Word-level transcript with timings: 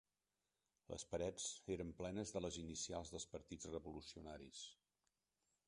Les 0.93 1.03
parets 1.11 1.49
eren 1.75 1.91
plenes 1.99 2.33
de 2.37 2.43
les 2.45 2.57
inicials 2.63 3.13
dels 3.17 3.29
partits 3.35 3.69
revolucionaris 3.77 4.67